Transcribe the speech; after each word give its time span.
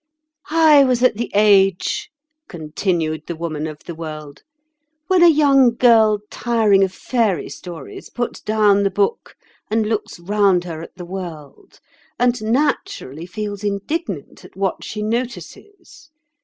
"I 0.49 0.83
was 0.83 1.03
at 1.03 1.17
the 1.17 1.29
age," 1.35 2.09
continued 2.47 3.27
the 3.27 3.35
Woman 3.35 3.67
of 3.67 3.83
the 3.85 3.93
World, 3.93 4.41
"when 5.05 5.21
a 5.21 5.27
young 5.29 5.75
girl 5.75 6.21
tiring 6.31 6.83
of 6.83 6.91
fairy 6.91 7.49
stories 7.49 8.09
puts 8.09 8.41
down 8.41 8.81
the 8.81 8.89
book 8.89 9.35
and 9.69 9.85
looks 9.85 10.19
round 10.19 10.63
her 10.63 10.81
at 10.81 10.95
the 10.95 11.05
world, 11.05 11.79
and 12.17 12.41
naturally 12.41 13.27
feels 13.27 13.63
indignant 13.63 14.43
at 14.43 14.55
what 14.55 14.83
she 14.83 15.03
notices. 15.03 16.09